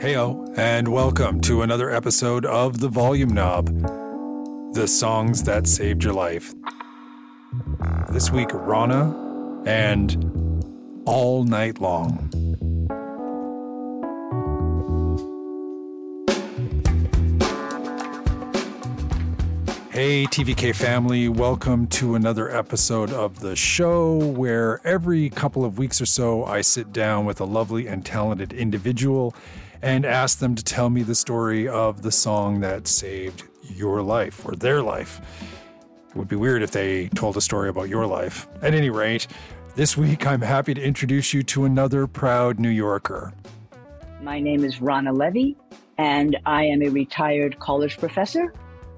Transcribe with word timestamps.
Heyo, 0.00 0.56
and 0.56 0.86
welcome 0.86 1.40
to 1.40 1.62
another 1.62 1.90
episode 1.90 2.46
of 2.46 2.78
The 2.78 2.86
Volume 2.86 3.30
Knob, 3.30 3.66
the 4.72 4.86
songs 4.86 5.42
that 5.42 5.66
saved 5.66 6.04
your 6.04 6.12
life. 6.12 6.54
This 8.08 8.30
week, 8.30 8.50
Ronna 8.50 9.66
and 9.66 10.62
All 11.04 11.42
Night 11.42 11.80
Long. 11.80 12.30
Hey, 19.90 20.26
TVK 20.26 20.76
family, 20.76 21.28
welcome 21.28 21.88
to 21.88 22.14
another 22.14 22.56
episode 22.56 23.12
of 23.12 23.40
the 23.40 23.56
show 23.56 24.16
where 24.16 24.80
every 24.84 25.28
couple 25.30 25.64
of 25.64 25.76
weeks 25.76 26.00
or 26.00 26.06
so 26.06 26.44
I 26.44 26.60
sit 26.60 26.92
down 26.92 27.24
with 27.26 27.40
a 27.40 27.44
lovely 27.44 27.88
and 27.88 28.06
talented 28.06 28.52
individual 28.52 29.34
and 29.82 30.04
ask 30.04 30.38
them 30.38 30.54
to 30.54 30.64
tell 30.64 30.90
me 30.90 31.02
the 31.02 31.14
story 31.14 31.68
of 31.68 32.02
the 32.02 32.12
song 32.12 32.60
that 32.60 32.88
saved 32.88 33.44
your 33.62 34.02
life 34.02 34.44
or 34.46 34.54
their 34.54 34.82
life. 34.82 35.20
It 36.08 36.16
would 36.16 36.28
be 36.28 36.36
weird 36.36 36.62
if 36.62 36.70
they 36.70 37.08
told 37.08 37.36
a 37.36 37.40
story 37.40 37.68
about 37.68 37.88
your 37.88 38.06
life. 38.06 38.48
At 38.62 38.74
any 38.74 38.90
rate, 38.90 39.26
this 39.76 39.96
week 39.96 40.26
I'm 40.26 40.40
happy 40.42 40.74
to 40.74 40.82
introduce 40.82 41.32
you 41.32 41.42
to 41.44 41.64
another 41.64 42.06
proud 42.06 42.58
New 42.58 42.70
Yorker. 42.70 43.32
My 44.22 44.40
name 44.40 44.64
is 44.64 44.78
Ronna 44.78 45.16
Levy, 45.16 45.56
and 45.98 46.36
I 46.46 46.64
am 46.64 46.82
a 46.82 46.88
retired 46.88 47.58
college 47.60 47.98
professor 47.98 48.52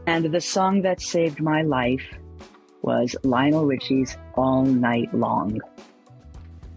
and 0.07 0.24
the 0.24 0.41
song 0.41 0.83
that 0.83 1.01
saved 1.01 1.41
my 1.41 1.62
life 1.62 2.02
was 2.83 3.15
Lionel 3.23 3.66
Richie's 3.66 4.16
All 4.35 4.65
Night 4.65 5.12
Long. 5.15 5.60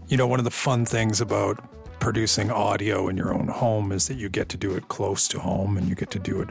You 0.07 0.17
know, 0.17 0.27
one 0.27 0.39
of 0.39 0.45
the 0.45 0.51
fun 0.51 0.85
things 0.85 1.21
about 1.21 1.57
producing 2.03 2.51
audio 2.51 3.07
in 3.07 3.15
your 3.15 3.33
own 3.33 3.47
home 3.47 3.93
is 3.93 4.09
that 4.09 4.15
you 4.15 4.27
get 4.27 4.49
to 4.49 4.57
do 4.57 4.75
it 4.75 4.89
close 4.89 5.25
to 5.25 5.39
home 5.39 5.77
and 5.77 5.87
you 5.87 5.95
get 5.95 6.11
to 6.11 6.19
do 6.19 6.41
it 6.41 6.49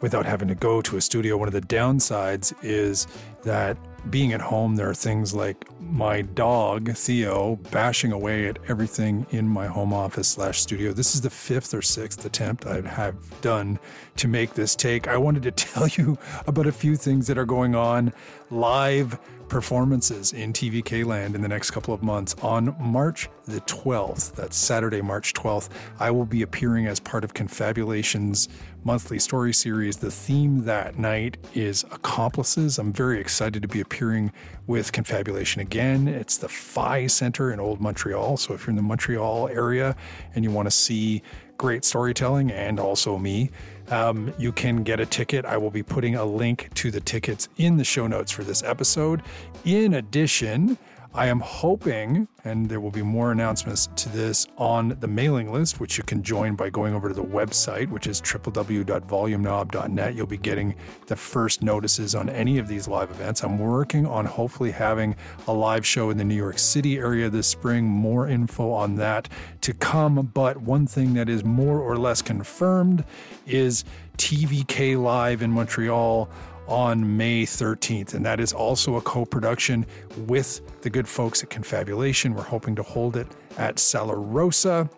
without 0.00 0.26
having 0.26 0.48
to 0.48 0.56
go 0.56 0.82
to 0.82 0.96
a 0.96 1.00
studio. 1.00 1.36
One 1.36 1.46
of 1.46 1.54
the 1.54 1.60
downsides 1.60 2.52
is 2.64 3.06
that 3.44 3.76
being 4.10 4.32
at 4.32 4.40
home, 4.40 4.74
there 4.74 4.90
are 4.90 4.94
things 4.94 5.36
like 5.36 5.68
my 5.80 6.22
dog, 6.22 6.96
Theo, 6.96 7.60
bashing 7.70 8.10
away 8.10 8.48
at 8.48 8.58
everything 8.66 9.24
in 9.30 9.46
my 9.46 9.68
home 9.68 9.92
office 9.92 10.26
slash 10.26 10.60
studio. 10.60 10.92
This 10.92 11.14
is 11.14 11.20
the 11.20 11.30
fifth 11.30 11.72
or 11.74 11.82
sixth 11.82 12.24
attempt 12.24 12.66
I 12.66 12.80
have 12.80 13.40
done 13.40 13.78
to 14.16 14.26
make 14.26 14.54
this 14.54 14.74
take. 14.74 15.06
I 15.06 15.16
wanted 15.16 15.44
to 15.44 15.50
tell 15.64 15.86
you 15.86 16.18
about 16.48 16.66
a 16.66 16.72
few 16.72 16.96
things 16.96 17.28
that 17.28 17.38
are 17.38 17.46
going 17.46 17.76
on 17.76 18.12
live 18.50 19.16
performances 19.52 20.32
in 20.32 20.50
TVK 20.50 21.04
land 21.04 21.34
in 21.34 21.42
the 21.42 21.48
next 21.48 21.72
couple 21.72 21.92
of 21.92 22.02
months. 22.02 22.34
On 22.40 22.74
March 22.80 23.28
the 23.44 23.60
12th, 23.60 24.34
that's 24.34 24.56
Saturday, 24.56 25.02
March 25.02 25.34
12th, 25.34 25.68
I 26.00 26.10
will 26.10 26.24
be 26.24 26.40
appearing 26.40 26.86
as 26.86 26.98
part 26.98 27.22
of 27.22 27.34
Confabulation's 27.34 28.48
monthly 28.82 29.18
story 29.18 29.52
series. 29.52 29.98
The 29.98 30.10
theme 30.10 30.64
that 30.64 30.98
night 30.98 31.36
is 31.52 31.84
accomplices. 31.92 32.78
I'm 32.78 32.94
very 32.94 33.20
excited 33.20 33.60
to 33.60 33.68
be 33.68 33.82
appearing 33.82 34.32
with 34.66 34.90
Confabulation 34.92 35.60
again. 35.60 36.08
It's 36.08 36.38
the 36.38 36.48
Phi 36.48 37.06
Center 37.06 37.52
in 37.52 37.60
Old 37.60 37.78
Montreal. 37.78 38.38
So 38.38 38.54
if 38.54 38.62
you're 38.62 38.70
in 38.70 38.76
the 38.76 38.82
Montreal 38.82 39.48
area 39.48 39.94
and 40.34 40.44
you 40.44 40.50
want 40.50 40.64
to 40.66 40.70
see 40.70 41.22
great 41.58 41.84
storytelling 41.84 42.50
and 42.50 42.80
also 42.80 43.18
me, 43.18 43.50
um, 43.90 44.32
you 44.38 44.52
can 44.52 44.82
get 44.82 45.00
a 45.00 45.06
ticket. 45.06 45.44
I 45.44 45.56
will 45.56 45.70
be 45.70 45.82
putting 45.82 46.16
a 46.16 46.24
link 46.24 46.70
to 46.74 46.90
the 46.90 47.00
tickets 47.00 47.48
in 47.56 47.76
the 47.76 47.84
show 47.84 48.06
notes 48.06 48.30
for 48.30 48.44
this 48.44 48.62
episode. 48.62 49.22
In 49.64 49.94
addition, 49.94 50.78
I 51.14 51.26
am 51.26 51.40
hoping, 51.40 52.26
and 52.42 52.70
there 52.70 52.80
will 52.80 52.90
be 52.90 53.02
more 53.02 53.32
announcements 53.32 53.90
to 53.96 54.08
this 54.08 54.46
on 54.56 54.96
the 55.00 55.06
mailing 55.06 55.52
list, 55.52 55.78
which 55.78 55.98
you 55.98 56.04
can 56.04 56.22
join 56.22 56.54
by 56.54 56.70
going 56.70 56.94
over 56.94 57.08
to 57.08 57.14
the 57.14 57.22
website, 57.22 57.90
which 57.90 58.06
is 58.06 58.22
www.volumeknob.net. 58.22 60.14
You'll 60.14 60.26
be 60.26 60.38
getting 60.38 60.74
the 61.08 61.16
first 61.16 61.62
notices 61.62 62.14
on 62.14 62.30
any 62.30 62.56
of 62.56 62.66
these 62.66 62.88
live 62.88 63.10
events. 63.10 63.44
I'm 63.44 63.58
working 63.58 64.06
on 64.06 64.24
hopefully 64.24 64.70
having 64.70 65.14
a 65.46 65.52
live 65.52 65.84
show 65.84 66.08
in 66.08 66.16
the 66.16 66.24
New 66.24 66.34
York 66.34 66.58
City 66.58 66.96
area 66.96 67.28
this 67.28 67.46
spring. 67.46 67.84
More 67.84 68.26
info 68.26 68.72
on 68.72 68.96
that 68.96 69.28
to 69.60 69.74
come. 69.74 70.30
But 70.32 70.62
one 70.62 70.86
thing 70.86 71.12
that 71.12 71.28
is 71.28 71.44
more 71.44 71.78
or 71.78 71.98
less 71.98 72.22
confirmed 72.22 73.04
is 73.46 73.84
TVK 74.16 74.98
Live 75.00 75.42
in 75.42 75.50
Montreal 75.50 76.30
on 76.68 77.16
May 77.16 77.44
13th. 77.44 78.14
And 78.14 78.24
that 78.24 78.40
is 78.40 78.52
also 78.52 78.96
a 78.96 79.00
co 79.00 79.24
production 79.24 79.86
with 80.26 80.60
the 80.82 80.90
good 80.90 81.08
folks 81.08 81.42
at 81.42 81.50
Confabulation. 81.50 82.34
We're 82.34 82.42
hoping 82.42 82.74
to 82.76 82.82
hold 82.82 83.16
it 83.16 83.26
at 83.58 83.78
Sala 83.78 84.16
Rosa, 84.16 84.88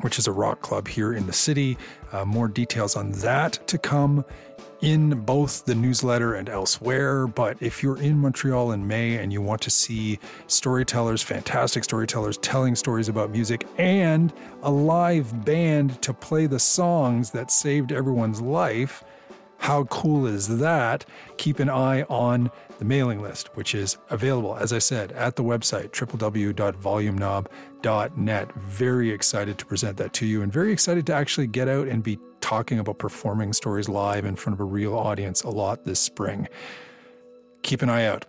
which 0.00 0.18
is 0.18 0.26
a 0.26 0.32
rock 0.32 0.62
club 0.62 0.88
here 0.88 1.14
in 1.14 1.26
the 1.26 1.32
city. 1.32 1.76
Uh, 2.12 2.24
more 2.24 2.48
details 2.48 2.96
on 2.96 3.12
that 3.12 3.66
to 3.68 3.78
come 3.78 4.24
in 4.80 5.10
both 5.24 5.64
the 5.66 5.74
newsletter 5.74 6.34
and 6.34 6.48
elsewhere. 6.48 7.26
But 7.26 7.58
if 7.60 7.82
you're 7.82 8.00
in 8.00 8.18
Montreal 8.18 8.72
in 8.72 8.86
May 8.86 9.16
and 9.16 9.32
you 9.32 9.42
want 9.42 9.60
to 9.62 9.70
see 9.70 10.18
storytellers, 10.46 11.22
fantastic 11.22 11.84
storytellers 11.84 12.38
telling 12.38 12.74
stories 12.74 13.08
about 13.08 13.30
music, 13.30 13.66
and 13.78 14.32
a 14.62 14.70
live 14.70 15.44
band 15.44 16.00
to 16.02 16.14
play 16.14 16.46
the 16.46 16.58
songs 16.58 17.30
that 17.32 17.50
saved 17.50 17.92
everyone's 17.92 18.40
life, 18.40 19.04
how 19.60 19.84
cool 19.84 20.26
is 20.26 20.58
that? 20.58 21.06
Keep 21.36 21.60
an 21.60 21.68
eye 21.68 22.02
on 22.04 22.50
the 22.78 22.86
mailing 22.86 23.20
list, 23.20 23.50
which 23.54 23.74
is 23.74 23.98
available, 24.08 24.56
as 24.56 24.72
I 24.72 24.78
said, 24.78 25.12
at 25.12 25.36
the 25.36 25.44
website, 25.44 25.90
www.volumeknob.net. 25.90 28.54
Very 28.54 29.10
excited 29.10 29.58
to 29.58 29.66
present 29.66 29.98
that 29.98 30.14
to 30.14 30.24
you 30.24 30.40
and 30.40 30.50
very 30.50 30.72
excited 30.72 31.04
to 31.06 31.14
actually 31.14 31.46
get 31.46 31.68
out 31.68 31.88
and 31.88 32.02
be 32.02 32.18
talking 32.40 32.78
about 32.78 32.98
performing 32.98 33.52
stories 33.52 33.86
live 33.86 34.24
in 34.24 34.34
front 34.34 34.54
of 34.54 34.60
a 34.60 34.64
real 34.64 34.96
audience 34.96 35.42
a 35.42 35.50
lot 35.50 35.84
this 35.84 36.00
spring. 36.00 36.48
Keep 37.62 37.82
an 37.82 37.90
eye 37.90 38.06
out. 38.06 38.24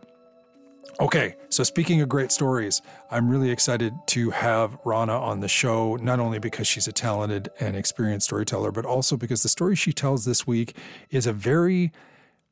Okay, 1.02 1.36
so 1.50 1.64
speaking 1.64 2.00
of 2.02 2.10
great 2.10 2.32
stories, 2.32 2.80
I'm 3.10 3.28
really 3.28 3.50
excited 3.50 3.96
to 4.06 4.30
have 4.30 4.80
Ronna 4.84 5.20
on 5.20 5.40
the 5.40 5.48
show, 5.48 5.96
not 5.96 6.20
only 6.20 6.38
because 6.38 6.68
she's 6.68 6.88
a 6.88 6.92
talented 6.92 7.50
and 7.60 7.76
experienced 7.76 8.28
storyteller, 8.28 8.72
but 8.72 8.86
also 8.86 9.18
because 9.18 9.42
the 9.42 9.50
story 9.50 9.76
she 9.76 9.94
tells 9.94 10.26
this 10.26 10.46
week 10.46 10.78
is 11.10 11.26
a 11.26 11.34
very 11.34 11.92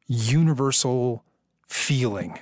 universal 0.07 1.23
feeling. 1.67 2.39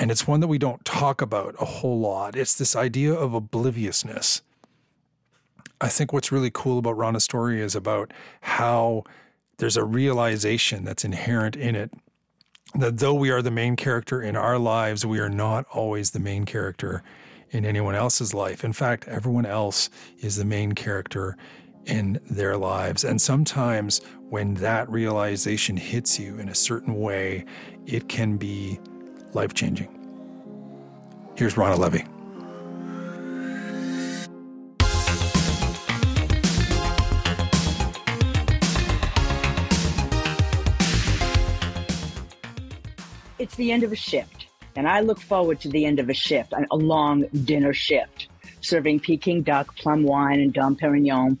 And 0.00 0.10
it's 0.10 0.26
one 0.26 0.40
that 0.40 0.48
we 0.48 0.58
don't 0.58 0.84
talk 0.84 1.22
about 1.22 1.54
a 1.60 1.64
whole 1.64 2.00
lot. 2.00 2.34
It's 2.34 2.56
this 2.56 2.74
idea 2.74 3.14
of 3.14 3.34
obliviousness. 3.34 4.42
I 5.80 5.86
think 5.90 6.12
what's 6.12 6.32
really 6.32 6.50
cool 6.52 6.78
about 6.78 6.96
Ronna's 6.96 7.22
story 7.22 7.60
is 7.60 7.76
about 7.76 8.12
how 8.40 9.04
there's 9.58 9.76
a 9.76 9.84
realization 9.84 10.82
that's 10.82 11.04
inherent 11.04 11.54
in 11.54 11.76
it 11.76 11.92
that 12.74 12.98
though 12.98 13.14
we 13.14 13.30
are 13.30 13.42
the 13.42 13.50
main 13.50 13.76
character 13.76 14.22
in 14.22 14.36
our 14.36 14.58
lives, 14.58 15.04
we 15.04 15.18
are 15.18 15.28
not 15.28 15.66
always 15.70 16.10
the 16.10 16.20
main 16.20 16.44
character 16.44 17.02
in 17.50 17.66
anyone 17.66 17.94
else's 17.94 18.32
life. 18.32 18.64
In 18.64 18.72
fact, 18.72 19.06
everyone 19.08 19.44
else 19.44 19.90
is 20.20 20.36
the 20.36 20.44
main 20.44 20.72
character 20.72 21.36
in 21.84 22.18
their 22.30 22.56
lives. 22.56 23.04
And 23.04 23.20
sometimes 23.20 24.00
when 24.30 24.54
that 24.54 24.88
realization 24.88 25.76
hits 25.76 26.18
you 26.18 26.38
in 26.38 26.48
a 26.48 26.54
certain 26.54 26.98
way, 26.98 27.44
it 27.86 28.08
can 28.08 28.36
be 28.36 28.80
life 29.32 29.52
changing. 29.52 29.98
Here's 31.36 31.54
Ronna 31.54 31.78
Levy. 31.78 32.04
It's 43.52 43.58
the 43.58 43.70
end 43.70 43.82
of 43.82 43.92
a 43.92 43.96
shift. 43.96 44.46
And 44.76 44.88
I 44.88 45.00
look 45.00 45.20
forward 45.20 45.60
to 45.60 45.68
the 45.68 45.84
end 45.84 46.00
of 46.00 46.08
a 46.08 46.14
shift, 46.14 46.54
a 46.54 46.74
long 46.74 47.26
dinner 47.44 47.74
shift, 47.74 48.28
serving 48.62 49.00
Peking 49.00 49.42
duck, 49.42 49.76
plum 49.76 50.04
wine, 50.04 50.40
and 50.40 50.54
Dom 50.54 50.74
Perignon. 50.74 51.36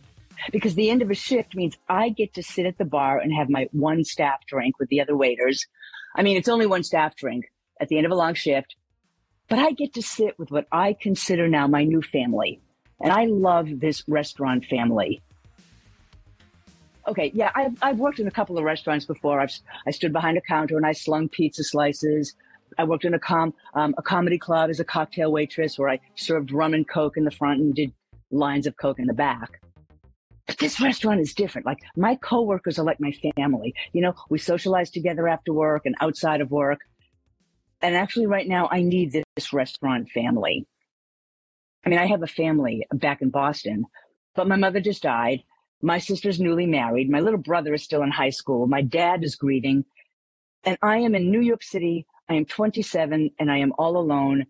Because 0.50 0.74
the 0.74 0.90
end 0.90 1.00
of 1.00 1.10
a 1.10 1.14
shift 1.14 1.54
means 1.54 1.78
I 1.88 2.10
get 2.10 2.34
to 2.34 2.42
sit 2.42 2.66
at 2.66 2.76
the 2.76 2.84
bar 2.84 3.18
and 3.18 3.32
have 3.32 3.48
my 3.48 3.66
one 3.72 4.04
staff 4.04 4.44
drink 4.46 4.78
with 4.78 4.90
the 4.90 5.00
other 5.00 5.16
waiters. 5.16 5.64
I 6.14 6.20
mean, 6.22 6.36
it's 6.36 6.50
only 6.50 6.66
one 6.66 6.82
staff 6.82 7.16
drink 7.16 7.50
at 7.80 7.88
the 7.88 7.96
end 7.96 8.04
of 8.04 8.12
a 8.12 8.16
long 8.16 8.34
shift, 8.34 8.76
but 9.48 9.58
I 9.58 9.70
get 9.70 9.94
to 9.94 10.02
sit 10.02 10.38
with 10.38 10.50
what 10.50 10.66
I 10.70 10.94
consider 11.00 11.48
now 11.48 11.66
my 11.66 11.84
new 11.84 12.02
family. 12.02 12.60
And 13.00 13.10
I 13.10 13.24
love 13.24 13.68
this 13.80 14.06
restaurant 14.06 14.66
family 14.66 15.22
okay, 17.06 17.30
yeah, 17.34 17.50
I've, 17.54 17.76
I've 17.82 17.98
worked 17.98 18.18
in 18.20 18.26
a 18.26 18.30
couple 18.30 18.58
of 18.58 18.64
restaurants 18.64 19.04
before. 19.04 19.40
I've, 19.40 19.52
I 19.86 19.90
stood 19.90 20.12
behind 20.12 20.38
a 20.38 20.40
counter 20.42 20.76
and 20.76 20.86
I 20.86 20.92
slung 20.92 21.28
pizza 21.28 21.64
slices. 21.64 22.34
I 22.78 22.84
worked 22.84 23.04
in 23.04 23.14
a 23.14 23.18
com 23.18 23.54
um, 23.74 23.94
a 23.98 24.02
comedy 24.02 24.38
club 24.38 24.70
as 24.70 24.80
a 24.80 24.84
cocktail 24.84 25.30
waitress 25.30 25.78
where 25.78 25.90
I 25.90 26.00
served 26.14 26.52
rum 26.52 26.74
and 26.74 26.88
coke 26.88 27.16
in 27.16 27.24
the 27.24 27.30
front 27.30 27.60
and 27.60 27.74
did 27.74 27.92
lines 28.30 28.66
of 28.66 28.76
coke 28.76 28.98
in 28.98 29.06
the 29.06 29.14
back. 29.14 29.60
But 30.46 30.58
this 30.58 30.80
restaurant 30.80 31.20
is 31.20 31.34
different. 31.34 31.66
Like 31.66 31.78
my 31.96 32.16
coworkers 32.16 32.78
are 32.78 32.84
like 32.84 33.00
my 33.00 33.12
family. 33.36 33.74
You 33.92 34.02
know, 34.02 34.14
we 34.30 34.38
socialize 34.38 34.90
together 34.90 35.28
after 35.28 35.52
work 35.52 35.82
and 35.84 35.94
outside 36.00 36.40
of 36.40 36.50
work. 36.50 36.80
And 37.80 37.94
actually, 37.94 38.26
right 38.26 38.46
now, 38.46 38.68
I 38.70 38.82
need 38.82 39.12
this 39.12 39.52
restaurant 39.52 40.08
family. 40.10 40.66
I 41.84 41.88
mean, 41.88 41.98
I 41.98 42.06
have 42.06 42.22
a 42.22 42.28
family 42.28 42.86
back 42.92 43.22
in 43.22 43.30
Boston, 43.30 43.86
But 44.34 44.48
my 44.48 44.56
mother 44.56 44.80
just 44.80 45.02
died. 45.02 45.42
My 45.82 45.98
sister's 45.98 46.40
newly 46.40 46.66
married. 46.66 47.10
My 47.10 47.20
little 47.20 47.40
brother 47.40 47.74
is 47.74 47.82
still 47.82 48.02
in 48.02 48.10
high 48.12 48.30
school. 48.30 48.68
My 48.68 48.82
dad 48.82 49.24
is 49.24 49.34
grieving. 49.34 49.84
And 50.64 50.78
I 50.80 50.98
am 50.98 51.16
in 51.16 51.30
New 51.30 51.40
York 51.40 51.64
City. 51.64 52.06
I 52.28 52.34
am 52.34 52.44
27 52.44 53.32
and 53.38 53.50
I 53.50 53.58
am 53.58 53.72
all 53.76 53.96
alone 53.96 54.46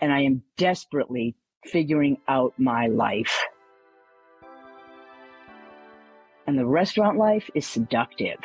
and 0.00 0.12
I 0.12 0.20
am 0.20 0.42
desperately 0.56 1.34
figuring 1.64 2.18
out 2.28 2.54
my 2.56 2.86
life. 2.86 3.36
And 6.46 6.56
the 6.56 6.66
restaurant 6.66 7.18
life 7.18 7.50
is 7.54 7.66
seductive. 7.66 8.38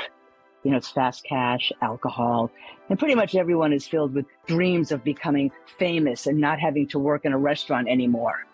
You 0.64 0.72
know, 0.72 0.78
it's 0.78 0.90
fast 0.90 1.24
cash, 1.24 1.72
alcohol, 1.82 2.52
and 2.90 2.98
pretty 2.98 3.16
much 3.16 3.36
everyone 3.36 3.74
is 3.74 3.88
filled 3.88 4.14
with 4.14 4.26
dreams 4.48 4.92
of 4.92 5.04
becoming 5.04 5.52
famous 5.78 6.28
and 6.28 6.40
not 6.40 6.60
having 6.60 6.88
to 6.90 7.00
work 7.00 7.26
in 7.26 7.34
a 7.34 7.38
restaurant 7.38 7.88
anymore. 7.88 8.46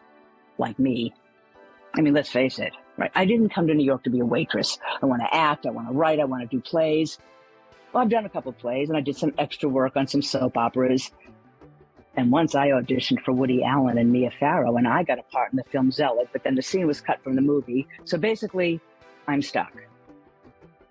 Like 0.57 0.80
me. 0.80 1.13
I 1.95 2.01
mean, 2.01 2.13
let's 2.13 2.31
face 2.31 2.60
it, 2.60 2.74
right? 2.98 3.12
I 3.16 3.26
didn't 3.26 3.50
come 3.50 3.68
to 3.68 3.74
New 3.74 3.86
York 3.86 4.04
to 4.04 4.10
be 4.10 4.20
a 4.20 4.26
waitress. 4.26 4.78
I 5.02 5.06
want 5.06 5.22
to 5.22 5.34
act, 5.34 5.66
I 5.66 5.70
want 5.70 5.88
to 5.88 5.94
write, 5.94 6.20
I 6.20 6.26
want 6.26 6.50
to 6.50 6.56
do 6.56 6.62
plays. 6.62 7.18
Well, 7.94 8.04
I've 8.04 8.10
done 8.10 8.26
a 8.26 8.30
couple 8.30 8.50
of 8.50 8.58
plays 8.58 8.90
and 8.90 8.98
I 8.98 9.02
did 9.02 9.16
some 9.16 9.34
extra 9.38 9.70
work 9.70 9.96
on 9.96 10.08
some 10.08 10.22
soap 10.22 10.58
operas. 10.58 11.12
And 12.16 12.32
once 12.32 12.56
I 12.56 12.70
auditioned 12.70 13.22
for 13.22 13.32
Woody 13.32 13.64
Allen 13.64 14.00
and 14.00 14.12
Mia 14.12 14.32
Farrow, 14.32 14.76
and 14.76 14.88
I 14.88 15.04
got 15.04 15.20
a 15.20 15.24
part 15.24 15.52
in 15.52 15.58
the 15.58 15.64
film 15.66 15.92
Zelig, 15.92 16.30
but 16.34 16.44
then 16.44 16.56
the 16.56 16.64
scene 16.64 16.88
was 16.88 17.00
cut 17.00 17.24
from 17.24 17.36
the 17.36 17.42
movie. 17.42 17.88
So 18.06 18.18
basically, 18.18 18.82
I'm 19.28 19.44
stuck. 19.44 19.72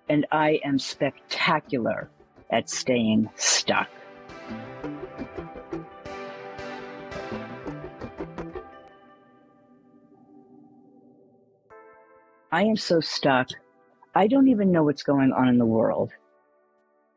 And 0.07 0.25
I 0.31 0.61
am 0.63 0.79
spectacular 0.79 2.09
at 2.49 2.69
staying 2.69 3.29
stuck. 3.35 3.89
I 12.51 12.63
am 12.63 12.77
so 12.77 12.99
stuck. 12.99 13.49
I 14.15 14.27
don't 14.27 14.47
even 14.47 14.71
know 14.71 14.83
what's 14.83 15.03
going 15.03 15.33
on 15.33 15.47
in 15.49 15.57
the 15.57 15.65
world. 15.65 16.11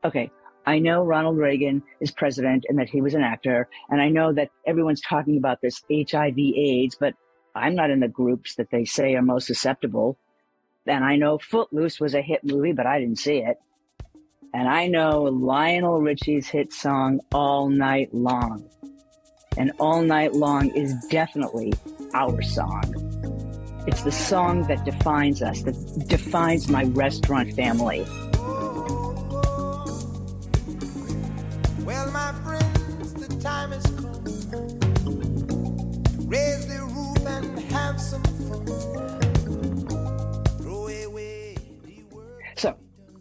Okay, 0.05 0.31
I 0.67 0.79
know 0.79 1.05
Ronald 1.05 1.39
Reagan 1.39 1.83
is 2.01 2.11
president 2.11 2.67
and 2.69 2.79
that 2.79 2.89
he 2.89 3.01
was 3.01 3.15
an 3.15 3.23
actor, 3.23 3.69
and 3.89 4.01
I 4.01 4.09
know 4.09 4.33
that 4.33 4.51
everyone's 4.67 5.01
talking 5.01 5.37
about 5.37 5.61
this 5.61 5.83
HIV 5.91 6.39
AIDS, 6.39 6.97
but 6.99 7.15
I'm 7.55 7.75
not 7.75 7.91
in 7.91 8.01
the 8.01 8.09
groups 8.09 8.55
that 8.57 8.71
they 8.71 8.85
say 8.85 9.15
are 9.15 9.23
most 9.23 9.47
susceptible. 9.47 10.19
And 10.87 11.05
I 11.05 11.17
know 11.17 11.39
Footloose 11.39 12.01
was 12.01 12.15
a 12.15 12.23
hit 12.23 12.45
movie, 12.45 12.73
but 12.73 12.87
I 12.87 12.99
didn't 12.99 13.19
see 13.19 13.39
it. 13.39 13.59
And 14.53 14.69
I 14.69 14.89
know 14.89 15.23
Lionel 15.23 16.01
Richie's 16.01 16.49
hit 16.49 16.73
song 16.73 17.21
All 17.33 17.69
Night 17.69 18.13
Long. 18.13 18.69
And 19.57 19.73
All 19.79 20.03
Night 20.03 20.33
Long 20.33 20.71
is 20.71 20.95
definitely 21.09 21.73
our 22.15 22.43
song. 22.43 23.30
It's 23.87 24.03
the 24.03 24.13
song 24.13 24.67
that 24.69 24.85
defines 24.85 25.43
us, 25.43 25.63
that 25.63 25.75
defines 26.07 26.69
my 26.69 26.85
restaurant 26.85 27.55
family. 27.55 28.05
Well, 31.85 32.11
my 32.13 32.33
friends, 32.45 33.15
the 33.15 33.29
time 33.43 33.73
has 33.73 33.85
come. 33.87 34.11
Raise 36.29 36.67
the 36.67 36.81
roof 36.83 37.27
and 37.27 37.59
have 37.73 38.01
some 38.01 38.23
fun. 38.23 38.67
So, 42.57 42.77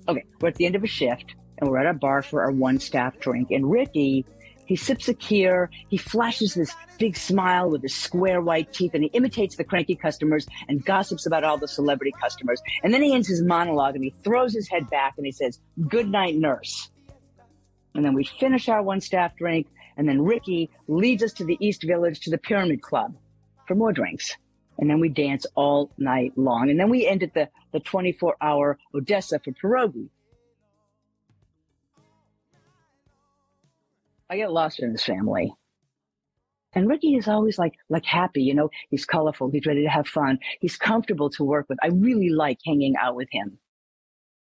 okay, 0.10 0.26
we're 0.42 0.50
at 0.50 0.56
the 0.56 0.66
end 0.66 0.76
of 0.76 0.84
a 0.84 0.88
shift 0.88 1.36
and 1.58 1.70
we're 1.70 1.78
at 1.78 1.86
a 1.86 1.94
bar 1.94 2.22
for 2.22 2.42
our 2.42 2.52
one 2.52 2.80
staff 2.80 3.18
drink. 3.20 3.52
And 3.52 3.72
Ricky, 3.72 4.26
he 4.70 4.76
sips 4.76 5.10
a 5.10 5.16
Kir, 5.16 5.68
he 5.88 5.98
flashes 5.98 6.54
this 6.54 6.76
big 7.00 7.18
smile 7.18 7.72
with 7.72 7.82
his 7.82 7.96
square 7.96 8.40
white 8.40 8.72
teeth, 8.72 8.94
and 8.94 9.04
he 9.04 9.10
imitates 9.14 9.56
the 9.56 9.64
cranky 9.64 9.96
customers 9.96 10.46
and 10.68 10.86
gossips 10.86 11.26
about 11.26 11.44
all 11.44 11.58
the 11.58 11.68
celebrity 11.68 12.14
customers. 12.22 12.62
And 12.84 12.94
then 12.94 13.02
he 13.02 13.16
ends 13.16 13.28
his 13.28 13.42
monologue 13.42 13.96
and 13.96 14.04
he 14.04 14.12
throws 14.24 14.54
his 14.54 14.70
head 14.70 14.88
back 14.88 15.16
and 15.18 15.26
he 15.26 15.32
says, 15.32 15.60
Good 15.88 16.08
night, 16.08 16.36
nurse. 16.36 16.92
And 17.96 18.06
then 18.06 18.14
we 18.14 18.26
finish 18.26 18.70
our 18.70 18.84
one 18.84 19.02
staff 19.02 19.36
drink, 19.36 19.66
and 19.98 20.08
then 20.08 20.22
Ricky 20.22 20.70
leads 20.88 21.24
us 21.24 21.34
to 21.34 21.46
the 21.46 21.58
East 21.60 21.82
Village 21.82 22.20
to 22.20 22.30
the 22.30 22.38
Pyramid 22.38 22.84
Club 22.84 23.16
for 23.66 23.74
more 23.74 23.92
drinks 23.92 24.38
and 24.78 24.90
then 24.90 25.00
we 25.02 25.10
dance 25.10 25.46
all 25.56 25.92
night 25.98 26.32
long. 26.38 26.70
And 26.70 26.80
then 26.80 26.90
we 26.90 27.06
ended 27.06 27.32
the, 27.34 27.50
the 27.74 27.82
24 27.82 28.38
hour 28.40 28.78
Odessa 28.96 29.40
for 29.40 29.52
pierogi. 29.52 30.08
I 34.30 34.38
get 34.38 34.52
lost 34.52 34.80
in 34.80 34.92
this 34.92 35.04
family. 35.04 35.54
And 36.74 36.88
Ricky 36.88 37.16
is 37.16 37.28
always 37.28 37.58
like, 37.58 37.74
like 37.90 38.06
happy, 38.06 38.44
you 38.44 38.54
know, 38.54 38.70
he's 38.90 39.06
colorful. 39.06 39.50
He's 39.50 39.66
ready 39.66 39.84
to 39.84 39.90
have 39.90 40.08
fun. 40.08 40.38
He's 40.62 40.78
comfortable 40.78 41.32
to 41.32 41.44
work 41.44 41.66
with. 41.68 41.80
I 41.82 41.88
really 41.88 42.30
like 42.30 42.60
hanging 42.64 42.96
out 42.96 43.16
with 43.16 43.30
him. 43.32 43.58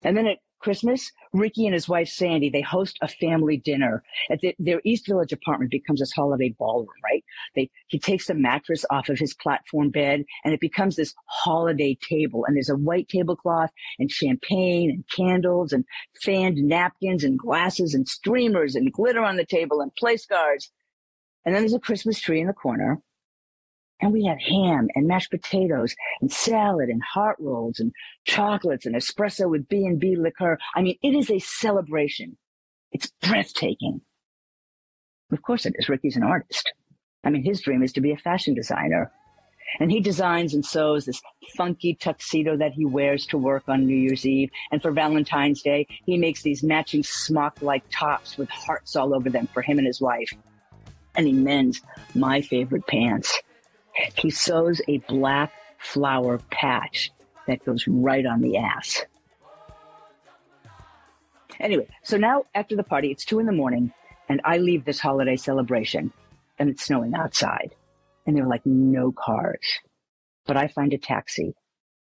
And 0.02 0.16
then 0.16 0.26
it 0.26 0.38
Christmas, 0.62 1.10
Ricky 1.32 1.66
and 1.66 1.74
his 1.74 1.88
wife 1.88 2.08
Sandy, 2.08 2.48
they 2.48 2.60
host 2.60 2.96
a 3.02 3.08
family 3.08 3.56
dinner 3.56 4.02
at 4.30 4.40
the, 4.40 4.54
their 4.58 4.80
East 4.84 5.06
Village 5.06 5.32
apartment 5.32 5.70
becomes 5.70 6.00
this 6.00 6.12
holiday 6.12 6.54
ballroom, 6.56 6.88
right? 7.04 7.24
They, 7.56 7.70
he 7.88 7.98
takes 7.98 8.28
the 8.28 8.34
mattress 8.34 8.84
off 8.88 9.08
of 9.08 9.18
his 9.18 9.34
platform 9.34 9.90
bed 9.90 10.24
and 10.44 10.54
it 10.54 10.60
becomes 10.60 10.96
this 10.96 11.14
holiday 11.26 11.98
table. 12.08 12.44
And 12.46 12.56
there's 12.56 12.68
a 12.68 12.76
white 12.76 13.08
tablecloth 13.08 13.70
and 13.98 14.10
champagne 14.10 14.90
and 14.90 15.04
candles 15.14 15.72
and 15.72 15.84
fanned 16.22 16.56
napkins 16.56 17.24
and 17.24 17.38
glasses 17.38 17.92
and 17.92 18.08
streamers 18.08 18.76
and 18.76 18.92
glitter 18.92 19.22
on 19.22 19.36
the 19.36 19.46
table 19.46 19.80
and 19.80 19.94
place 19.96 20.24
cards. 20.26 20.70
And 21.44 21.54
then 21.54 21.62
there's 21.62 21.74
a 21.74 21.80
Christmas 21.80 22.20
tree 22.20 22.40
in 22.40 22.46
the 22.46 22.52
corner 22.52 23.02
and 24.02 24.12
we 24.12 24.24
had 24.24 24.40
ham 24.40 24.88
and 24.94 25.06
mashed 25.06 25.30
potatoes 25.30 25.94
and 26.20 26.30
salad 26.30 26.88
and 26.88 27.00
heart 27.02 27.36
rolls 27.38 27.78
and 27.78 27.92
chocolates 28.24 28.84
and 28.84 28.96
espresso 28.96 29.48
with 29.48 29.68
B&B 29.68 30.16
liqueur. 30.16 30.58
I 30.74 30.82
mean, 30.82 30.98
it 31.02 31.14
is 31.14 31.30
a 31.30 31.38
celebration. 31.38 32.36
It's 32.90 33.10
breathtaking. 33.22 34.00
Of 35.30 35.40
course 35.42 35.64
it 35.64 35.74
is. 35.78 35.88
Ricky's 35.88 36.16
an 36.16 36.24
artist. 36.24 36.72
I 37.24 37.30
mean, 37.30 37.44
his 37.44 37.62
dream 37.62 37.82
is 37.82 37.92
to 37.92 38.00
be 38.00 38.10
a 38.10 38.16
fashion 38.16 38.54
designer. 38.54 39.12
And 39.78 39.90
he 39.90 40.00
designs 40.00 40.52
and 40.52 40.66
sews 40.66 41.06
this 41.06 41.22
funky 41.56 41.94
tuxedo 41.94 42.56
that 42.56 42.72
he 42.72 42.84
wears 42.84 43.24
to 43.26 43.38
work 43.38 43.62
on 43.68 43.86
New 43.86 43.96
Year's 43.96 44.26
Eve. 44.26 44.50
And 44.72 44.82
for 44.82 44.90
Valentine's 44.90 45.62
Day, 45.62 45.86
he 46.04 46.18
makes 46.18 46.42
these 46.42 46.64
matching 46.64 47.04
smock 47.04 47.62
like 47.62 47.84
tops 47.90 48.36
with 48.36 48.50
hearts 48.50 48.96
all 48.96 49.14
over 49.14 49.30
them 49.30 49.46
for 49.54 49.62
him 49.62 49.78
and 49.78 49.86
his 49.86 50.00
wife. 50.00 50.30
And 51.14 51.26
he 51.26 51.32
mends 51.32 51.80
my 52.14 52.42
favorite 52.42 52.86
pants 52.86 53.40
he 54.16 54.30
sews 54.30 54.80
a 54.88 54.98
black 54.98 55.52
flower 55.78 56.38
patch 56.50 57.10
that 57.46 57.64
goes 57.64 57.86
right 57.86 58.24
on 58.24 58.40
the 58.40 58.56
ass. 58.56 59.04
Anyway, 61.60 61.86
so 62.02 62.16
now 62.16 62.44
after 62.54 62.76
the 62.76 62.82
party, 62.82 63.10
it's 63.10 63.24
two 63.24 63.38
in 63.38 63.46
the 63.46 63.52
morning, 63.52 63.92
and 64.28 64.40
I 64.44 64.58
leave 64.58 64.84
this 64.84 65.00
holiday 65.00 65.36
celebration, 65.36 66.12
and 66.58 66.70
it's 66.70 66.84
snowing 66.84 67.14
outside, 67.14 67.74
and 68.26 68.36
there 68.36 68.44
are 68.44 68.48
like 68.48 68.64
no 68.64 69.12
cars. 69.12 69.78
But 70.46 70.56
I 70.56 70.68
find 70.68 70.92
a 70.92 70.98
taxi, 70.98 71.54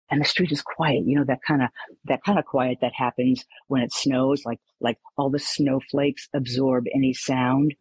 and 0.10 0.22
the 0.22 0.26
street 0.26 0.52
is 0.52 0.62
quiet. 0.62 1.04
You 1.06 1.18
know 1.18 1.26
that 1.26 1.42
kind 1.46 1.64
of 1.64 1.70
that 2.06 2.24
kind 2.24 2.40
of 2.40 2.46
quiet 2.46 2.78
that 2.82 2.94
happens 2.96 3.44
when 3.68 3.82
it 3.82 3.92
snows, 3.92 4.46
like 4.46 4.60
like 4.80 4.98
all 5.18 5.30
the 5.30 5.40
snowflakes 5.40 6.30
absorb 6.34 6.86
any 6.94 7.14
sound. 7.14 7.76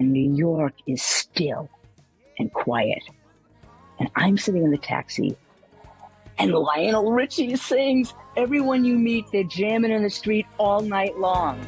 And 0.00 0.12
New 0.12 0.34
York 0.34 0.74
is 0.88 1.02
still 1.02 1.70
and 2.38 2.52
quiet. 2.52 3.02
And 3.98 4.10
I'm 4.16 4.36
sitting 4.36 4.64
in 4.64 4.70
the 4.70 4.78
taxi, 4.78 5.36
and 6.38 6.52
Lionel 6.52 7.12
Richie 7.12 7.56
sings, 7.56 8.14
Everyone 8.36 8.84
you 8.84 8.98
meet, 8.98 9.26
they're 9.30 9.44
jamming 9.44 9.92
in 9.92 10.02
the 10.02 10.10
street 10.10 10.46
all 10.58 10.80
night 10.80 11.16
long. 11.18 11.60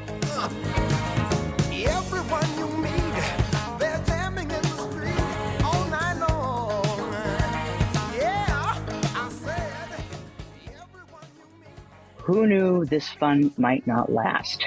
Who 12.16 12.48
knew 12.48 12.84
this 12.84 13.08
fun 13.08 13.52
might 13.56 13.86
not 13.86 14.10
last? 14.10 14.66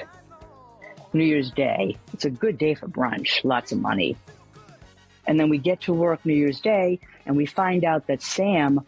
New 1.11 1.25
Year's 1.25 1.51
Day. 1.51 1.97
It's 2.13 2.23
a 2.23 2.29
good 2.29 2.57
day 2.57 2.73
for 2.73 2.87
brunch, 2.87 3.43
lots 3.43 3.73
of 3.73 3.81
money. 3.81 4.15
And 5.29 5.39
then 5.39 5.48
we 5.48 5.59
get 5.59 5.81
to 5.81 5.93
work 5.93 6.25
New 6.25 6.33
Year's 6.33 6.59
Day 6.59 7.00
and 7.27 7.38
we 7.38 7.45
find 7.45 7.86
out 7.86 8.07
that 8.07 8.24
Sam 8.24 8.79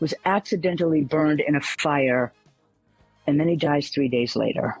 was 0.00 0.14
accidentally 0.24 1.02
burned 1.02 1.40
in 1.46 1.54
a 1.54 1.60
fire 1.60 2.32
and 3.26 3.38
then 3.38 3.46
he 3.46 3.56
dies 3.56 3.90
three 3.90 4.08
days 4.08 4.34
later. 4.36 4.74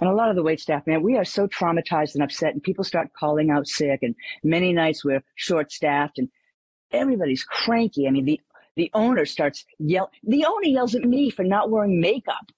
And 0.00 0.10
a 0.10 0.12
lot 0.12 0.28
of 0.28 0.34
the 0.34 0.42
wait 0.42 0.58
staff, 0.58 0.88
man, 0.88 1.04
we 1.04 1.16
are 1.16 1.24
so 1.24 1.46
traumatized 1.46 2.14
and 2.14 2.24
upset 2.24 2.52
and 2.52 2.60
people 2.60 2.82
start 2.82 3.12
calling 3.16 3.48
out 3.48 3.68
sick 3.68 4.00
and 4.02 4.16
many 4.42 4.72
nights 4.72 5.04
we're 5.04 5.22
short 5.36 5.70
staffed 5.70 6.18
and 6.18 6.28
everybody's 6.90 7.44
cranky. 7.44 8.08
I 8.08 8.10
mean, 8.10 8.24
the, 8.24 8.40
the 8.74 8.90
owner 8.94 9.24
starts 9.24 9.64
yell. 9.78 10.10
The 10.24 10.46
owner 10.46 10.66
yells 10.66 10.96
at 10.96 11.04
me 11.04 11.30
for 11.30 11.44
not 11.44 11.70
wearing 11.70 12.00
makeup. 12.00 12.50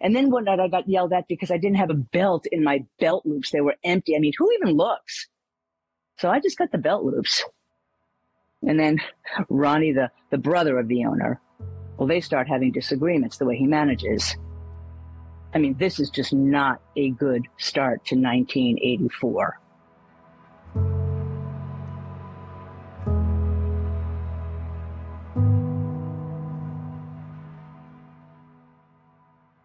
And 0.00 0.16
then 0.16 0.30
one 0.30 0.44
night 0.44 0.58
I 0.58 0.68
got 0.68 0.88
yelled 0.88 1.12
at 1.12 1.28
because 1.28 1.50
I 1.50 1.58
didn't 1.58 1.76
have 1.76 1.90
a 1.90 1.94
belt 1.94 2.46
in 2.50 2.64
my 2.64 2.86
belt 2.98 3.26
loops. 3.26 3.50
They 3.50 3.60
were 3.60 3.76
empty. 3.84 4.16
I 4.16 4.20
mean, 4.20 4.32
who 4.38 4.50
even 4.52 4.74
looks? 4.74 5.28
So 6.18 6.28
I 6.28 6.40
just 6.40 6.58
got 6.58 6.72
the 6.72 6.78
belt 6.78 7.04
loops. 7.04 7.44
And 8.62 8.78
then 8.78 8.98
Ronnie, 9.48 9.92
the, 9.92 10.10
the 10.30 10.38
brother 10.38 10.76
of 10.78 10.88
the 10.88 11.04
owner, 11.04 11.40
well, 11.96 12.08
they 12.08 12.20
start 12.20 12.48
having 12.48 12.72
disagreements 12.72 13.38
the 13.38 13.44
way 13.44 13.56
he 13.56 13.68
manages. 13.68 14.36
I 15.54 15.58
mean, 15.58 15.76
this 15.78 16.00
is 16.00 16.10
just 16.10 16.32
not 16.32 16.82
a 16.96 17.10
good 17.10 17.46
start 17.56 18.04
to 18.06 18.16
1984. 18.16 19.60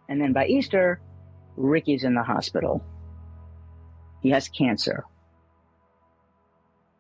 And 0.07 0.22
then 0.22 0.33
by 0.33 0.45
Easter, 0.45 1.01
Ricky's 1.57 2.03
in 2.03 2.13
the 2.13 2.22
hospital. 2.22 2.83
He 4.22 4.29
has 4.29 4.48
cancer. 4.48 5.03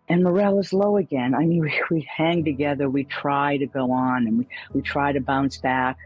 And 0.09 0.23
morale 0.23 0.59
is 0.59 0.73
low 0.73 0.97
again. 0.97 1.33
I 1.33 1.45
mean, 1.45 1.61
we, 1.61 1.81
we 1.89 2.07
hang 2.09 2.43
together, 2.43 2.89
we 2.89 3.03
try 3.03 3.57
to 3.57 3.65
go 3.65 3.91
on, 3.91 4.27
and 4.27 4.39
we, 4.39 4.47
we 4.73 4.81
try 4.81 5.11
to 5.11 5.21
bounce 5.21 5.57
back. 5.57 5.97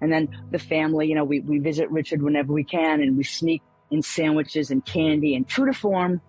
And 0.00 0.12
then 0.12 0.28
the 0.50 0.58
family, 0.58 1.08
you 1.08 1.14
know, 1.14 1.24
we, 1.24 1.40
we 1.40 1.58
visit 1.58 1.90
Richard 1.90 2.22
whenever 2.22 2.52
we 2.52 2.64
can, 2.64 3.00
and 3.00 3.16
we 3.16 3.24
sneak 3.24 3.62
in 3.90 4.02
sandwiches 4.02 4.70
and 4.70 4.84
candy. 4.84 5.34
And 5.34 5.48
true 5.48 5.66
to 5.66 5.72
form, 5.72 6.20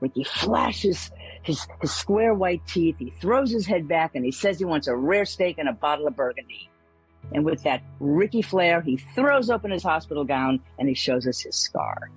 Ricky 0.00 0.24
flashes 0.24 1.10
his, 1.42 1.66
his 1.80 1.92
square 1.92 2.34
white 2.34 2.66
teeth. 2.66 2.96
He 2.98 3.10
throws 3.10 3.50
his 3.50 3.66
head 3.66 3.88
back 3.88 4.14
and 4.14 4.24
he 4.24 4.32
says 4.32 4.58
he 4.58 4.64
wants 4.64 4.86
a 4.86 4.94
rare 4.94 5.24
steak 5.24 5.56
and 5.58 5.68
a 5.68 5.72
bottle 5.72 6.06
of 6.06 6.16
burgundy. 6.16 6.68
And 7.32 7.44
with 7.44 7.62
that 7.62 7.82
Ricky 7.98 8.42
flair, 8.42 8.80
he 8.80 8.96
throws 8.96 9.50
open 9.50 9.70
his 9.70 9.82
hospital 9.82 10.24
gown 10.24 10.60
and 10.78 10.88
he 10.88 10.94
shows 10.94 11.26
us 11.26 11.40
his 11.40 11.56
scar. 11.56 12.10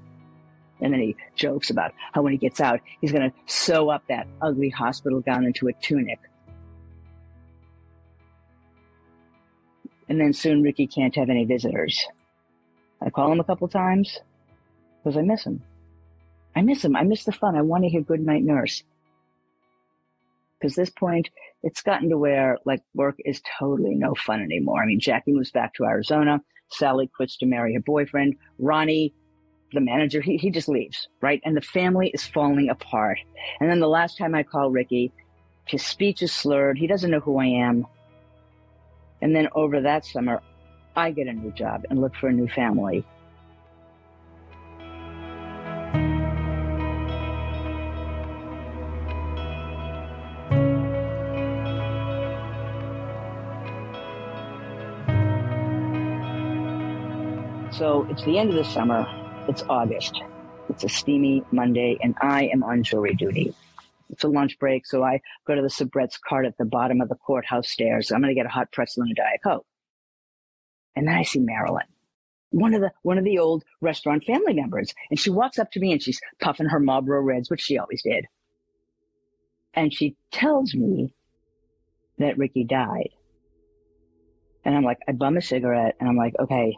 And 0.81 0.93
then 0.93 1.01
he 1.01 1.15
jokes 1.35 1.69
about 1.69 1.93
how 2.13 2.21
when 2.21 2.31
he 2.31 2.37
gets 2.37 2.61
out, 2.61 2.79
he's 3.01 3.11
going 3.11 3.29
to 3.29 3.35
sew 3.45 3.89
up 3.89 4.03
that 4.07 4.27
ugly 4.41 4.69
hospital 4.69 5.19
gown 5.19 5.45
into 5.45 5.67
a 5.67 5.73
tunic. 5.73 6.19
And 10.07 10.19
then 10.19 10.33
soon 10.33 10.63
Ricky 10.63 10.87
can't 10.87 11.15
have 11.15 11.29
any 11.29 11.45
visitors. 11.45 12.05
I 13.01 13.09
call 13.09 13.31
him 13.31 13.39
a 13.39 13.43
couple 13.43 13.67
times 13.67 14.19
because 15.03 15.17
I 15.17 15.21
miss 15.21 15.43
him. 15.43 15.61
I 16.55 16.61
miss 16.61 16.83
him. 16.83 16.95
I 16.95 17.03
miss 17.03 17.23
the 17.23 17.31
fun. 17.31 17.55
I 17.55 17.61
want 17.61 17.83
to 17.83 17.89
hear 17.89 18.01
Goodnight 18.01 18.43
Nurse. 18.43 18.83
Because 20.59 20.75
this 20.75 20.89
point, 20.89 21.29
it's 21.63 21.81
gotten 21.81 22.09
to 22.09 22.17
where 22.17 22.57
like 22.65 22.81
work 22.93 23.15
is 23.23 23.41
totally 23.59 23.95
no 23.95 24.13
fun 24.15 24.41
anymore. 24.41 24.81
I 24.81 24.87
mean, 24.87 24.99
Jackie 24.99 25.31
moves 25.31 25.51
back 25.51 25.73
to 25.75 25.85
Arizona. 25.85 26.41
Sally 26.71 27.09
quits 27.15 27.37
to 27.37 27.45
marry 27.45 27.73
her 27.75 27.79
boyfriend. 27.79 28.35
Ronnie, 28.57 29.13
the 29.73 29.81
manager, 29.81 30.21
he, 30.21 30.37
he 30.37 30.49
just 30.49 30.67
leaves, 30.67 31.07
right? 31.21 31.41
And 31.43 31.55
the 31.55 31.61
family 31.61 32.09
is 32.09 32.25
falling 32.25 32.69
apart. 32.69 33.19
And 33.59 33.69
then 33.69 33.79
the 33.79 33.87
last 33.87 34.17
time 34.17 34.33
I 34.35 34.43
call 34.43 34.71
Ricky, 34.71 35.11
his 35.65 35.85
speech 35.85 36.21
is 36.21 36.31
slurred. 36.31 36.77
He 36.77 36.87
doesn't 36.87 37.11
know 37.11 37.19
who 37.19 37.37
I 37.39 37.45
am. 37.45 37.85
And 39.21 39.35
then 39.35 39.49
over 39.53 39.81
that 39.81 40.05
summer, 40.05 40.41
I 40.95 41.11
get 41.11 41.27
a 41.27 41.33
new 41.33 41.51
job 41.51 41.85
and 41.89 42.01
look 42.01 42.15
for 42.15 42.29
a 42.29 42.33
new 42.33 42.47
family. 42.47 43.05
So 57.71 58.05
it's 58.09 58.25
the 58.25 58.37
end 58.37 58.49
of 58.49 58.57
the 58.57 58.65
summer. 58.65 59.07
It's 59.49 59.63
August. 59.67 60.21
It's 60.69 60.83
a 60.83 60.89
steamy 60.89 61.43
Monday, 61.51 61.97
and 62.03 62.13
I 62.21 62.51
am 62.53 62.61
on 62.61 62.83
jury 62.83 63.15
duty. 63.15 63.55
It's 64.11 64.23
a 64.23 64.27
lunch 64.27 64.59
break, 64.59 64.85
so 64.85 65.03
I 65.03 65.21
go 65.47 65.55
to 65.55 65.63
the 65.63 65.69
Sabrett's 65.69 66.19
cart 66.19 66.45
at 66.45 66.55
the 66.59 66.65
bottom 66.65 67.01
of 67.01 67.09
the 67.09 67.15
courthouse 67.15 67.67
stairs. 67.67 68.11
I'm 68.11 68.21
going 68.21 68.29
to 68.29 68.39
get 68.39 68.45
a 68.45 68.49
hot 68.49 68.71
pretzel 68.71 69.01
and 69.01 69.11
a 69.11 69.15
Diet 69.15 69.39
Coke. 69.43 69.65
And 70.95 71.07
then 71.07 71.15
I 71.15 71.23
see 71.23 71.39
Marilyn, 71.39 71.87
one 72.51 72.75
of 72.75 72.81
the 72.81 72.91
one 73.01 73.17
of 73.17 73.23
the 73.23 73.39
old 73.39 73.63
restaurant 73.81 74.23
family 74.23 74.53
members, 74.53 74.93
and 75.09 75.19
she 75.19 75.31
walks 75.31 75.57
up 75.57 75.71
to 75.71 75.79
me 75.79 75.93
and 75.93 76.03
she's 76.03 76.21
puffing 76.39 76.67
her 76.67 76.79
Marlboro 76.79 77.19
Reds, 77.23 77.49
which 77.49 77.61
she 77.61 77.79
always 77.79 78.03
did. 78.03 78.27
And 79.73 79.91
she 79.91 80.15
tells 80.31 80.75
me 80.75 81.15
that 82.19 82.37
Ricky 82.37 82.65
died. 82.65 83.09
And 84.63 84.75
I'm 84.75 84.83
like, 84.83 84.99
I 85.07 85.13
bum 85.13 85.37
a 85.37 85.41
cigarette, 85.41 85.95
and 85.99 86.07
I'm 86.07 86.17
like, 86.17 86.35
okay, 86.37 86.77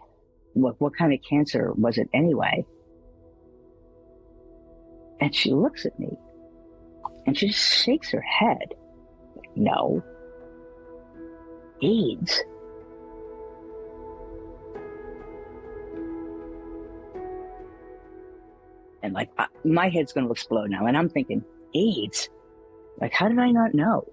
what, 0.54 0.80
what 0.80 0.96
kind 0.96 1.14
of 1.14 1.20
cancer 1.28 1.72
was 1.74 1.98
it 1.98 2.10
anyway? 2.14 2.66
And 5.20 5.34
she 5.36 5.52
looks 5.52 5.86
at 5.86 6.00
me 6.00 6.18
and 7.26 7.38
she 7.38 7.48
just 7.48 7.84
shakes 7.84 8.12
her 8.12 8.22
head. 8.22 8.74
No. 9.56 10.04
AIDS. 11.82 12.42
And 19.04 19.14
like, 19.14 19.30
my 19.64 19.90
head's 19.90 20.14
going 20.14 20.26
to 20.26 20.32
explode 20.32 20.70
now. 20.70 20.86
And 20.86 20.96
I'm 20.98 21.10
thinking, 21.10 21.44
AIDS? 21.76 22.30
Like, 23.00 23.14
how 23.14 23.28
did 23.30 23.40
I 23.40 23.50
not 23.52 23.74
know? 23.74 24.08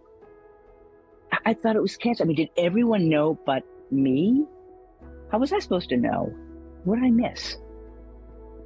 I, 1.30 1.38
I 1.46 1.54
thought 1.54 1.76
it 1.76 1.82
was 1.82 1.96
cancer. 1.96 2.24
I 2.24 2.26
mean, 2.26 2.36
did 2.36 2.50
everyone 2.56 3.08
know 3.08 3.38
but 3.44 3.64
me? 3.90 4.46
How 5.30 5.38
was 5.38 5.52
I 5.52 5.58
supposed 5.58 5.90
to 5.90 5.96
know? 5.96 6.34
What 6.84 6.96
did 6.96 7.04
I 7.04 7.10
miss? 7.10 7.56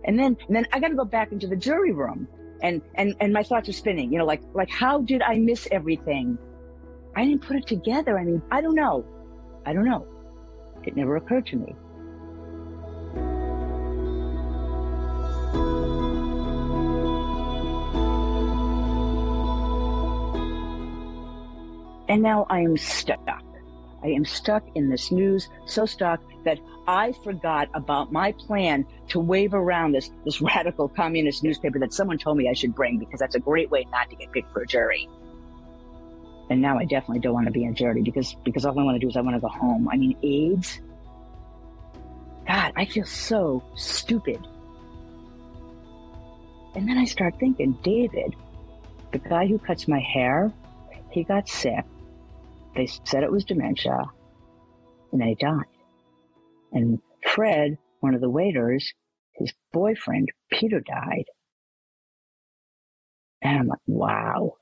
And 0.04 0.18
then, 0.18 0.36
and 0.46 0.56
then 0.56 0.66
I 0.72 0.80
got 0.80 0.88
to 0.88 0.94
go 0.94 1.04
back 1.04 1.32
into 1.32 1.46
the 1.46 1.56
jury 1.56 1.92
room 1.92 2.28
and, 2.62 2.80
and, 2.94 3.14
and 3.20 3.32
my 3.32 3.42
thoughts 3.42 3.68
are 3.68 3.72
spinning, 3.72 4.12
you 4.12 4.18
know, 4.18 4.24
like, 4.24 4.42
like, 4.54 4.70
how 4.70 5.00
did 5.00 5.22
I 5.22 5.38
miss 5.38 5.66
everything? 5.72 6.38
I 7.16 7.24
didn't 7.24 7.42
put 7.42 7.56
it 7.56 7.66
together. 7.66 8.18
I 8.18 8.24
mean, 8.24 8.42
I 8.50 8.60
don't 8.60 8.74
know. 8.74 9.04
I 9.66 9.72
don't 9.72 9.84
know. 9.84 10.06
It 10.84 10.96
never 10.96 11.16
occurred 11.16 11.46
to 11.46 11.56
me. 11.56 11.74
And 22.08 22.22
now 22.22 22.46
I 22.50 22.60
am 22.60 22.76
stuck. 22.76 23.41
I 24.02 24.08
am 24.08 24.24
stuck 24.24 24.64
in 24.74 24.88
this 24.88 25.12
news, 25.12 25.48
so 25.64 25.86
stuck 25.86 26.20
that 26.44 26.58
I 26.88 27.12
forgot 27.24 27.68
about 27.74 28.10
my 28.10 28.32
plan 28.32 28.84
to 29.08 29.20
wave 29.20 29.54
around 29.54 29.92
this, 29.92 30.10
this 30.24 30.40
radical 30.40 30.88
communist 30.88 31.42
newspaper 31.42 31.78
that 31.78 31.92
someone 31.92 32.18
told 32.18 32.36
me 32.36 32.48
I 32.48 32.52
should 32.52 32.74
bring 32.74 32.98
because 32.98 33.20
that's 33.20 33.36
a 33.36 33.40
great 33.40 33.70
way 33.70 33.86
not 33.90 34.10
to 34.10 34.16
get 34.16 34.32
picked 34.32 34.52
for 34.52 34.62
a 34.62 34.66
jury. 34.66 35.08
And 36.50 36.60
now 36.60 36.78
I 36.78 36.84
definitely 36.84 37.20
don't 37.20 37.34
want 37.34 37.46
to 37.46 37.52
be 37.52 37.64
in 37.64 37.74
jury 37.74 38.02
because, 38.02 38.34
because 38.44 38.64
all 38.64 38.78
I 38.78 38.82
want 38.82 38.96
to 38.96 38.98
do 38.98 39.08
is 39.08 39.16
I 39.16 39.20
want 39.20 39.36
to 39.36 39.40
go 39.40 39.48
home. 39.48 39.88
I 39.88 39.96
mean, 39.96 40.16
AIDS. 40.22 40.80
God, 42.46 42.72
I 42.74 42.84
feel 42.84 43.06
so 43.06 43.62
stupid. 43.76 44.44
And 46.74 46.88
then 46.88 46.98
I 46.98 47.04
start 47.04 47.38
thinking, 47.38 47.78
David, 47.84 48.34
the 49.12 49.18
guy 49.18 49.46
who 49.46 49.58
cuts 49.58 49.86
my 49.86 50.00
hair, 50.00 50.52
he 51.10 51.22
got 51.22 51.48
sick 51.48 51.84
they 52.74 52.86
said 53.04 53.22
it 53.22 53.30
was 53.30 53.44
dementia, 53.44 54.04
and 55.12 55.20
then 55.20 55.28
he 55.28 55.34
died. 55.34 55.64
And 56.72 57.00
Fred, 57.22 57.78
one 58.00 58.14
of 58.14 58.20
the 58.20 58.30
waiters, 58.30 58.92
his 59.34 59.52
boyfriend, 59.72 60.30
Peter, 60.50 60.80
died. 60.80 61.24
And 63.42 63.58
I'm 63.58 63.66
like, 63.66 63.78
wow. 63.86 64.56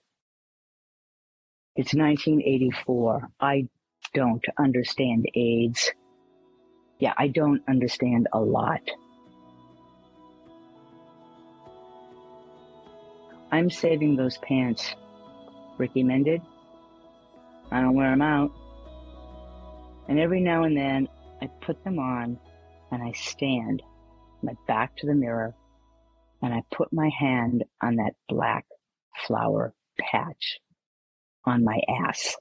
It's 1.77 1.95
1984. 1.95 3.29
I 3.41 3.69
don't 4.13 4.45
understand 4.59 5.27
AIDS. 5.35 5.91
Yeah, 6.99 7.15
I 7.17 7.29
don't 7.29 7.63
understand 7.69 8.29
a 8.33 8.41
lot. 8.41 8.83
I'm 13.53 13.71
saving 13.71 14.17
those 14.17 14.39
pants 14.39 14.95
Ricky 15.79 16.03
mended 16.03 16.43
I 17.71 17.81
don't 17.81 17.95
wear 17.95 18.11
them 18.11 18.23
out. 18.23 18.53
And 20.09 20.19
every 20.19 20.41
now 20.41 20.65
and 20.65 20.77
then 20.77 21.09
I 21.41 21.49
put 21.61 21.83
them 21.85 21.99
on 21.99 22.39
and 22.91 23.03
I 23.03 23.13
stand 23.13 23.83
my 24.43 24.55
back 24.67 24.97
to 24.97 25.07
the 25.07 25.15
mirror 25.15 25.55
and 26.43 26.53
I 26.53 26.63
put 26.75 26.93
my 26.93 27.11
hand 27.19 27.65
on 27.83 27.97
that 27.97 28.15
black 28.29 28.65
flower 29.27 29.75
patch 29.99 30.59
on 31.45 31.65
my 31.65 31.81
ass. 31.89 32.37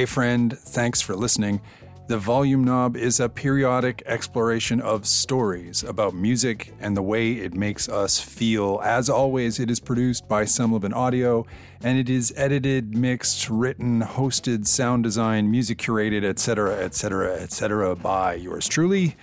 Hey, 0.00 0.06
friend, 0.06 0.58
thanks 0.58 1.02
for 1.02 1.14
listening. 1.14 1.60
The 2.06 2.16
Volume 2.16 2.64
Knob 2.64 2.96
is 2.96 3.20
a 3.20 3.28
periodic 3.28 4.02
exploration 4.06 4.80
of 4.80 5.06
stories 5.06 5.84
about 5.84 6.14
music 6.14 6.72
and 6.80 6.96
the 6.96 7.02
way 7.02 7.32
it 7.32 7.52
makes 7.52 7.86
us 7.86 8.18
feel. 8.18 8.80
As 8.82 9.10
always, 9.10 9.60
it 9.60 9.70
is 9.70 9.78
produced 9.78 10.26
by 10.26 10.44
Semlabin 10.44 10.94
Audio 10.94 11.44
and 11.82 11.98
it 11.98 12.08
is 12.08 12.32
edited, 12.34 12.96
mixed, 12.96 13.50
written, 13.50 14.00
hosted, 14.00 14.66
sound 14.66 15.02
design, 15.02 15.50
music 15.50 15.76
curated, 15.76 16.24
etc., 16.24 16.76
etc., 16.76 17.34
etc. 17.34 17.94
by 17.94 18.32
yours 18.32 18.66
truly. 18.66 19.16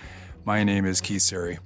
My 0.44 0.62
name 0.62 0.86
is 0.86 1.00
Keith 1.00 1.22
Serry. 1.22 1.58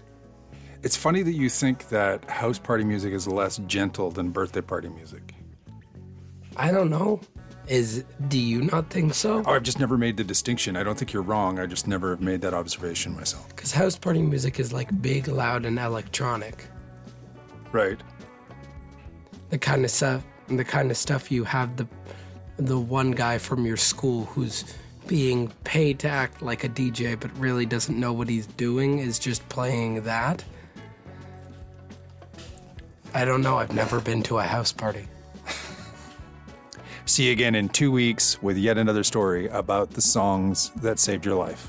It's 0.84 0.96
funny 0.96 1.24
that 1.24 1.34
you 1.34 1.50
think 1.50 1.90
that 1.90 2.30
house 2.30 2.60
party 2.60 2.84
music 2.84 3.14
is 3.14 3.28
less 3.28 3.58
gentle 3.66 4.12
than 4.12 4.30
birthday 4.30 4.62
party 4.62 4.90
music. 4.90 5.34
I 6.58 6.72
don't 6.72 6.90
know. 6.90 7.22
Is 7.68 8.04
do 8.28 8.38
you 8.38 8.62
not 8.62 8.90
think 8.92 9.16
so? 9.16 9.42
Oh, 9.46 9.54
I've 9.54 9.64
just 9.64 9.80
never 9.80 9.98
made 9.98 10.18
the 10.18 10.24
distinction. 10.24 10.78
I 10.78 10.84
don't 10.84 10.98
think 10.98 11.14
you're 11.14 11.24
wrong. 11.24 11.60
I 11.60 11.66
just 11.66 11.88
never 11.88 12.12
have 12.12 12.22
made 12.22 12.42
that 12.42 12.54
observation 12.54 13.16
myself. 13.16 13.48
Because 13.50 13.72
house 13.72 13.98
party 13.98 14.22
music 14.22 14.60
is 14.60 14.72
like 14.72 15.02
big, 15.02 15.28
loud, 15.28 15.66
and 15.66 15.80
electronic. 15.80 16.68
Right. 17.72 18.00
The 19.50 19.58
kind 19.58 19.84
of 19.84 19.90
stuff, 19.90 20.24
the 20.48 20.64
kind 20.64 20.92
of 20.92 20.98
stuff 20.98 21.32
you 21.32 21.44
have 21.44 21.76
the, 21.76 21.88
the 22.58 22.80
one 22.80 23.12
guy 23.12 23.40
from 23.40 23.66
your 23.66 23.78
school 23.78 24.26
who's 24.26 24.64
being 25.08 25.52
paid 25.64 26.00
to 26.00 26.08
act 26.08 26.42
like 26.42 26.64
a 26.64 26.70
DJ 26.70 27.20
but 27.20 27.36
really 27.38 27.66
doesn't 27.66 28.00
know 28.00 28.14
what 28.14 28.30
he's 28.30 28.48
doing 28.48 29.00
is 29.00 29.18
just 29.18 29.48
playing 29.50 30.04
that. 30.04 30.44
I 33.14 33.26
don't 33.26 33.42
know. 33.42 33.58
I've 33.58 33.74
never 33.74 34.00
been 34.00 34.22
to 34.24 34.40
a 34.40 34.44
house 34.44 34.72
party. 34.72 35.08
See 37.08 37.28
you 37.28 37.32
again 37.34 37.54
in 37.54 37.70
two 37.70 37.92
weeks 37.92 38.42
with 38.42 38.58
yet 38.58 38.80
another 38.80 39.04
story 39.04 39.48
about 39.50 39.92
the 39.92 40.02
songs 40.02 40.72
that 40.78 40.98
saved 40.98 41.24
your 41.24 41.36
life. 41.36 41.68